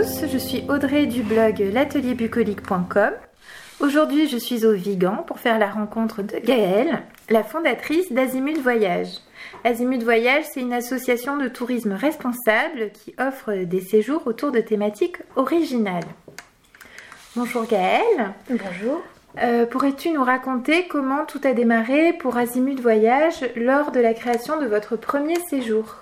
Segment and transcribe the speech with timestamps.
[0.00, 3.12] tous, je suis Audrey du blog l'atelierbucolique.com.
[3.80, 9.08] Aujourd'hui, je suis au Vigan pour faire la rencontre de Gaëlle, la fondatrice d'Azimut Voyage.
[9.62, 15.18] Azimut Voyage, c'est une association de tourisme responsable qui offre des séjours autour de thématiques
[15.36, 16.06] originales.
[17.36, 18.32] Bonjour Gaëlle.
[18.48, 19.02] Bonjour.
[19.42, 24.58] Euh, pourrais-tu nous raconter comment tout a démarré pour Azimut Voyage lors de la création
[24.62, 25.96] de votre premier séjour?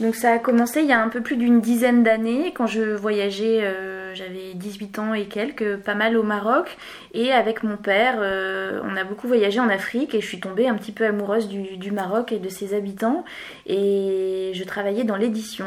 [0.00, 2.80] Donc ça a commencé il y a un peu plus d'une dizaine d'années quand je
[2.80, 6.78] voyageais, euh, j'avais 18 ans et quelques, pas mal au Maroc.
[7.12, 10.68] Et avec mon père, euh, on a beaucoup voyagé en Afrique et je suis tombée
[10.68, 13.24] un petit peu amoureuse du, du Maroc et de ses habitants.
[13.66, 15.66] Et je travaillais dans l'édition.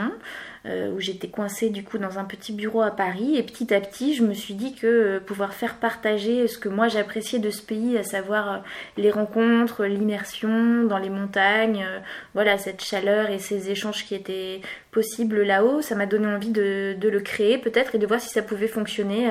[0.65, 3.35] Euh, où j'étais coincée du coup dans un petit bureau à Paris.
[3.35, 6.69] Et petit à petit, je me suis dit que euh, pouvoir faire partager ce que
[6.69, 8.57] moi j'appréciais de ce pays, à savoir euh,
[8.95, 11.85] les rencontres, l'immersion dans les montagnes,
[12.33, 16.95] voilà, cette chaleur et ces échanges qui étaient possibles là-haut, ça m'a donné envie de,
[17.01, 19.27] le créer peut-être et de voir si ça pouvait fonctionner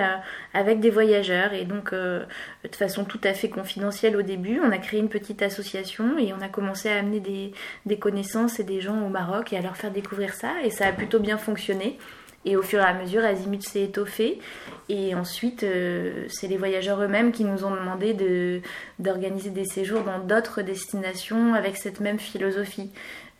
[0.55, 1.55] avec des voyageurs.
[1.55, 2.27] Et donc, de
[2.73, 6.43] façon tout à fait confidentielle au début, on a créé une petite association et on
[6.43, 7.53] a commencé à amener des,
[7.87, 10.51] des connaissances et des gens au Maroc et à leur faire découvrir ça.
[10.65, 11.98] Et ça a plutôt bien fonctionné.
[12.45, 14.41] Et au fur et à mesure, Azimut s'est étoffé.
[14.89, 18.61] Et ensuite, euh, c'est les voyageurs eux-mêmes qui nous ont demandé de,
[18.98, 22.91] d'organiser des séjours dans d'autres destinations avec cette même philosophie,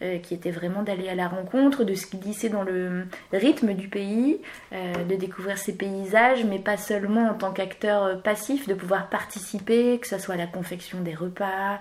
[0.03, 3.89] euh, qui était vraiment d'aller à la rencontre, de se glisser dans le rythme du
[3.89, 4.41] pays,
[4.73, 9.99] euh, de découvrir ses paysages, mais pas seulement en tant qu'acteur passif, de pouvoir participer,
[9.99, 11.81] que ce soit à la confection des repas,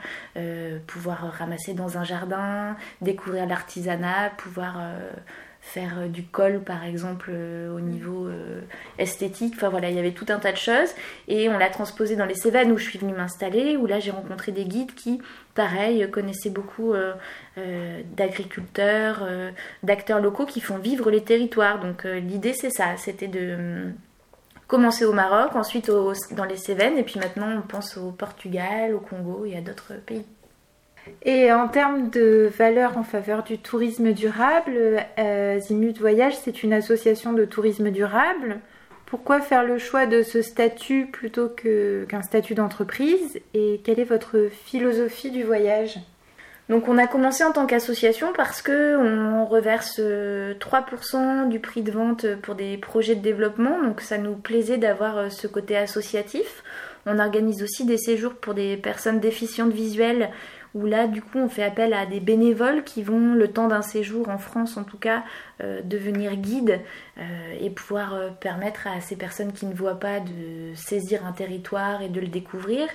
[0.88, 4.78] pouvoir ramasser dans un jardin, découvrir l'artisanat, pouvoir
[5.62, 8.62] faire euh, du col par exemple euh, au niveau euh,
[8.98, 9.54] esthétique.
[9.56, 10.90] Enfin voilà, il y avait tout un tas de choses
[11.28, 14.12] et on l'a transposé dans les Cévennes où je suis venue m'installer, où là j'ai
[14.12, 15.22] rencontré des guides qui,
[15.54, 16.94] pareil, connaissaient beaucoup
[18.18, 19.28] d'agriculteurs,
[19.84, 21.80] d'acteurs locaux qui font vivre les territoires.
[21.80, 23.92] Donc l'idée c'est ça, c'était de
[24.68, 25.92] commencer au Maroc, ensuite
[26.32, 29.94] dans les Cévennes et puis maintenant on pense au Portugal, au Congo et à d'autres
[30.06, 30.26] pays.
[31.24, 36.74] Et en termes de valeur en faveur du tourisme durable, euh, Zimut Voyage, c'est une
[36.74, 38.60] association de tourisme durable.
[39.06, 43.40] Pourquoi faire le choix de ce statut plutôt qu'un statut d'entreprise?
[43.54, 46.00] Et quelle est votre philosophie du voyage?
[46.70, 51.82] Donc on a commencé en tant qu'association parce que on reverse 3% euh, du prix
[51.82, 55.76] de vente pour des projets de développement, donc ça nous plaisait d'avoir euh, ce côté
[55.76, 56.64] associatif.
[57.06, 60.30] On organise aussi des séjours pour des personnes déficientes visuelles
[60.74, 63.82] où là du coup on fait appel à des bénévoles qui vont le temps d'un
[63.82, 65.24] séjour en France en tout cas
[65.62, 66.80] euh, devenir guides
[67.18, 67.22] euh,
[67.60, 72.02] et pouvoir euh, permettre à ces personnes qui ne voient pas de saisir un territoire
[72.02, 72.88] et de le découvrir.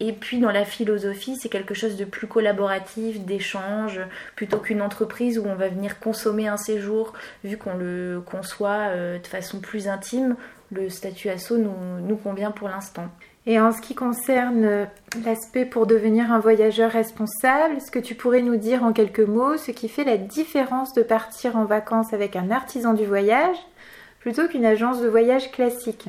[0.00, 4.00] et puis dans la philosophie, c'est quelque chose de plus collaboratif, d'échange,
[4.36, 9.26] plutôt qu'une entreprise où on va venir consommer un séjour, vu qu'on le conçoit de
[9.26, 10.36] façon plus intime,
[10.70, 11.74] le statut asso nous,
[12.06, 13.08] nous convient pour l'instant.
[13.46, 14.86] Et en ce qui concerne
[15.24, 19.56] l'aspect pour devenir un voyageur responsable, est-ce que tu pourrais nous dire en quelques mots
[19.56, 23.56] ce qui fait la différence de partir en vacances avec un artisan du voyage
[24.20, 26.08] plutôt qu'une agence de voyage classique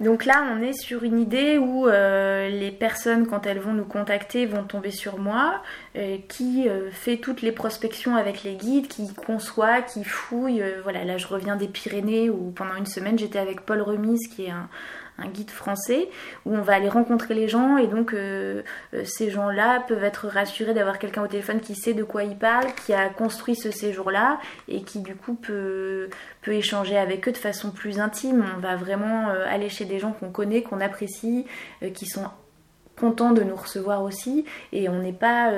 [0.00, 3.84] donc là, on est sur une idée où euh, les personnes, quand elles vont nous
[3.84, 5.62] contacter, vont tomber sur moi,
[5.94, 10.64] euh, qui euh, fait toutes les prospections avec les guides, qui conçoit, qui fouille.
[10.82, 14.46] voilà, là, je reviens des Pyrénées où pendant une semaine, j'étais avec Paul Remise, qui
[14.46, 14.70] est un,
[15.20, 16.08] un guide français
[16.46, 18.62] où on va aller rencontrer les gens et donc euh,
[18.94, 22.36] euh, ces gens-là peuvent être rassurés d'avoir quelqu'un au téléphone qui sait de quoi il
[22.36, 26.08] parle, qui a construit ce séjour-là et qui du coup peut,
[26.42, 28.44] peut échanger avec eux de façon plus intime.
[28.56, 31.46] On va vraiment euh, aller chez des gens qu'on connaît, qu'on apprécie,
[31.94, 32.24] qui sont
[32.96, 35.50] contents de nous recevoir aussi et on n'est pas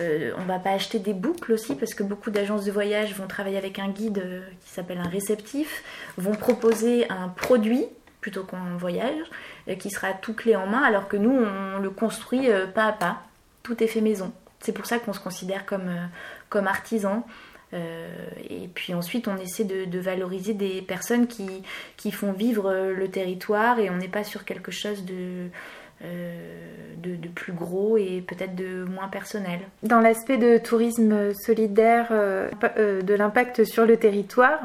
[0.00, 3.58] on va pas acheter des boucles aussi parce que beaucoup d'agences de voyage vont travailler
[3.58, 5.84] avec un guide qui s'appelle un réceptif
[6.16, 7.86] vont proposer un produit
[8.26, 9.24] plutôt qu'un voyage,
[9.68, 12.86] euh, qui sera tout clé en main, alors que nous, on le construit euh, pas
[12.86, 13.22] à pas.
[13.62, 14.32] Tout est fait maison.
[14.58, 16.06] C'est pour ça qu'on se considère comme, euh,
[16.48, 17.24] comme artisan.
[17.72, 21.48] et puis ensuite, on essaie de, valoriser des personnes qui,
[21.96, 25.50] qui, font vivre le territoire et on n'est pas sur quelque chose de,
[26.02, 29.60] de, plus gros et peut-être de moins personnel.
[29.82, 34.60] Dans l'aspect de tourisme solidaire, de l'impact sur le territoire,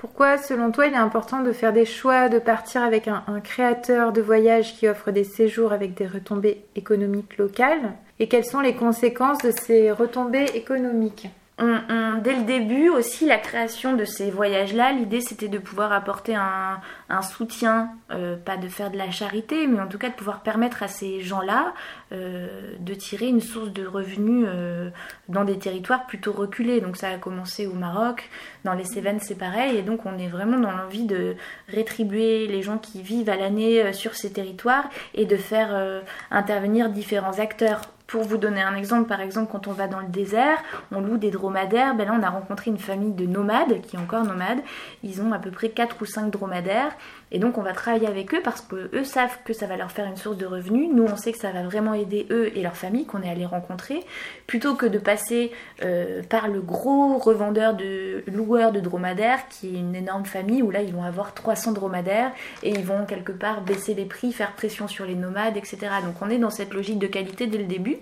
[0.00, 4.14] pourquoi, selon toi, il est important de faire des choix, de partir avec un, créateur
[4.14, 7.92] de voyage qui offre des séjours avec des retombées économiques locales?
[8.18, 11.28] Et quelles sont les conséquences de ces retombées économiques?
[11.60, 16.80] Dès le début aussi, la création de ces voyages-là, l'idée c'était de pouvoir apporter un,
[17.22, 20.82] soutien, euh, pas de faire de la charité, mais en tout cas de pouvoir permettre
[20.82, 21.74] à ces gens-là
[22.12, 24.90] euh, de tirer une source de revenus euh,
[25.28, 26.80] dans des territoires plutôt reculés.
[26.80, 28.30] Donc ça a commencé au Maroc,
[28.64, 31.36] dans les Cévennes c'est pareil, et donc on est vraiment dans l'envie de
[31.68, 37.38] rétribuer les gens qui vivent à l'année sur ces territoires et de faire intervenir différents
[37.38, 40.58] acteurs pour vous donner un exemple, par exemple, quand on va dans le désert,
[40.90, 41.94] on loue des dromadaires.
[41.94, 44.58] Ben là, on a rencontré une famille de nomades, qui est encore nomades.
[45.04, 46.90] Ils ont à peu près 4 ou 5 dromadaires.
[47.32, 50.06] Et donc, on va travailler avec eux parce qu'eux savent que ça va leur faire
[50.06, 50.88] une source de revenus.
[50.92, 53.46] Nous, on sait que ça va vraiment aider eux et leur famille qu'on est allé
[53.46, 54.00] rencontrer.
[54.46, 55.52] Plutôt que de passer
[55.84, 60.70] euh, par le gros revendeur de loueurs de dromadaires, qui est une énorme famille où
[60.70, 62.32] là, ils vont avoir 300 dromadaires
[62.62, 65.78] et ils vont quelque part baisser les prix, faire pression sur les nomades, etc.
[66.04, 67.98] Donc, on est dans cette logique de qualité dès le début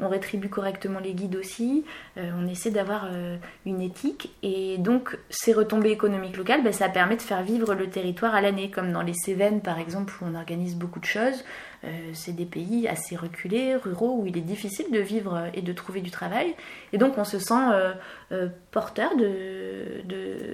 [0.00, 1.84] on rétribue correctement les guides aussi,
[2.16, 3.36] euh, on essaie d'avoir euh,
[3.66, 7.88] une éthique et donc ces retombées économiques locales, ben, ça permet de faire vivre le
[7.88, 11.44] territoire à l'année, comme dans les Cévennes par exemple où on organise beaucoup de choses.
[11.84, 15.72] Euh, c'est des pays assez reculés, ruraux, où il est difficile de vivre et de
[15.72, 16.54] trouver du travail.
[16.92, 17.54] Et donc on se sent
[18.70, 20.02] porteur de,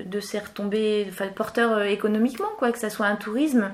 [0.05, 3.73] de, ces retombées, enfin porteur économiquement, quoi, que ça soit un tourisme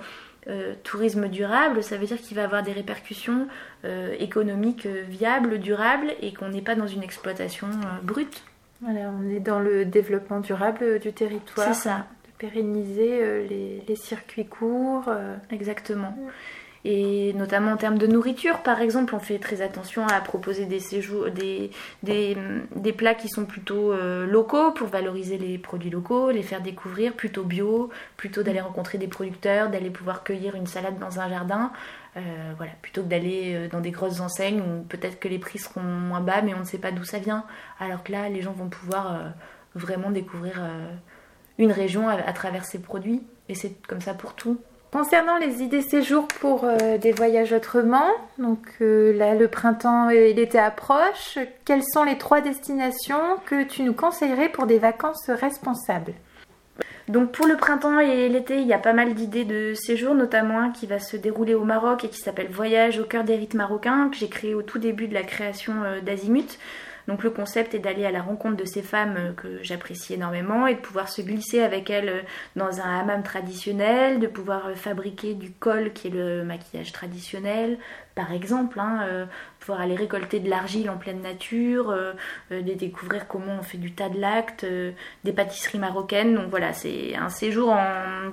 [0.48, 3.46] euh, tourisme durable, ça veut dire qu'il va avoir des répercussions
[3.84, 7.68] euh, économiques euh, viables, durables, et qu'on n'est pas dans une exploitation
[8.02, 8.42] brute.
[8.80, 11.68] Voilà, on est dans le développement durable du territoire.
[11.68, 12.06] C'est ça.
[12.24, 15.08] De pérenniser les, circuits courts.
[15.50, 16.10] Exactement.
[16.10, 16.30] Mm
[16.84, 20.80] et notamment en termes de nourriture par exemple on fait très attention à proposer des
[20.80, 21.70] séjours des,
[22.96, 27.44] plats qui sont plutôt euh, locaux pour valoriser les produits locaux les faire découvrir plutôt
[27.44, 31.72] bio plutôt d'aller rencontrer des producteurs d'aller pouvoir cueillir une salade dans un jardin
[32.16, 32.20] euh,
[32.82, 36.20] plutôt que d'aller euh, dans des grosses enseignes où peut-être que les prix seront moins
[36.20, 37.44] bas mais on ne sait pas d'où ça vient.
[37.78, 39.32] Alors que là les gens vont pouvoir
[39.74, 40.60] vraiment découvrir
[41.56, 43.22] une région à, à travers ces produits.
[43.48, 44.58] Et c'est comme ça pour tout
[44.92, 50.34] Concernant les idées séjours pour euh, des voyages autrement, donc euh, là le printemps et
[50.34, 56.12] l'été approchent, quelles sont les trois destinations que tu nous conseillerais pour des vacances responsables?
[57.08, 60.58] Donc pour le printemps et l'été, il y a pas mal d'idées de séjours, notamment
[60.58, 63.54] un qui va se dérouler au Maroc et qui s'appelle Voyage au cœur des rites
[63.54, 66.58] marocains, que j'ai créé au tout début de la création euh, d'Azimut.
[67.08, 70.66] Donc le concept est d'aller à la rencontre de ces femmes euh, que j'apprécie énormément
[70.66, 72.20] et de pouvoir se glisser avec elles euh,
[72.56, 77.78] dans un hammam traditionnel, de pouvoir euh, fabriquer du col qui est le maquillage traditionnel,
[78.14, 79.26] par exemple, hein,
[79.58, 81.96] pouvoir aller récolter de l'argile en pleine nature,
[82.50, 84.66] découvrir comment on fait du tas de lactes,
[85.24, 86.34] des pâtisseries marocaines.
[86.34, 87.74] Donc voilà, c'est un séjour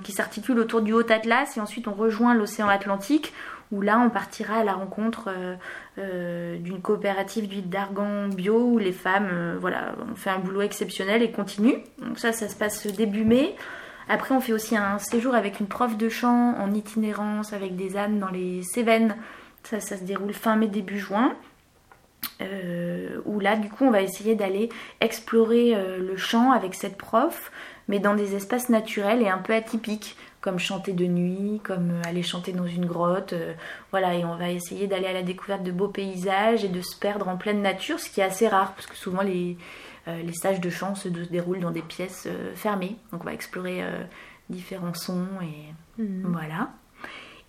[0.04, 3.32] qui s'articule autour du Haut Atlas et ensuite on rejoint l'océan Atlantique
[3.72, 5.54] où là on partira à la rencontre euh,
[5.98, 10.62] euh, d'une coopérative d'huile d'argan bio où les femmes euh, voilà, ont fait un boulot
[10.62, 11.78] exceptionnel et continuent.
[11.98, 13.54] Donc ça, ça se passe début mai.
[14.08, 17.96] Après, on fait aussi un séjour avec une prof de chant en itinérance avec des
[17.96, 19.14] ânes dans les Cévennes.
[19.62, 21.36] Ça, ça se déroule fin mai, début juin.
[23.26, 24.68] Où là, du coup, on va essayer d'aller
[25.00, 27.50] explorer le chant avec cette prof,
[27.88, 32.02] mais dans des espaces naturels et un peu atypiques comme chanter de nuit, comme euh,
[32.08, 33.34] aller chanter dans une grotte.
[33.34, 33.52] Euh,
[33.90, 36.96] voilà, et on va essayer d'aller à la découverte de beaux paysages et de se
[36.96, 39.58] perdre en pleine nature, ce qui est assez rare, parce que souvent les,
[40.08, 42.96] euh, les stages de chant se déroulent dans des pièces fermées.
[43.12, 43.84] Donc on va explorer
[44.48, 46.32] différents sons et mmh.
[46.32, 46.70] voilà.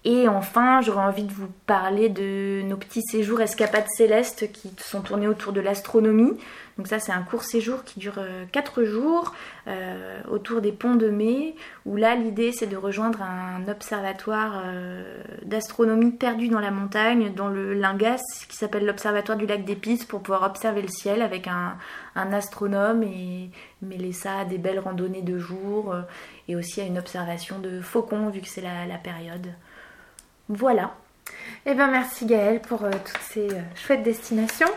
[0.04, 5.02] Et enfin, j'aurais envie de vous parler de nos petits séjours escapades célestes qui sont
[5.02, 6.34] tournés autour de l'astronomie.
[6.80, 8.20] Donc ça, c'est un court séjour qui dure
[8.52, 9.36] 4 euh, jours
[9.68, 11.56] euh, autour des ponts de mai,
[11.86, 17.50] où là, l'idée, c'est de rejoindre un observatoire euh, d'astronomie perdu dans la montagne, dans
[17.50, 21.78] le Lingas, qui s'appelle l'observatoire du lac d'Épices, pour pouvoir observer le ciel avec un,
[22.16, 23.52] astronome et
[23.84, 25.96] mêler ça à des belles randonnées de jour,
[26.48, 29.48] et aussi à une observation de faucons, vu que c'est la période.
[30.52, 30.92] Voilà.
[31.66, 34.68] Eh bien, merci Gaëlle pour euh, toutes ces euh, chouettes destinations.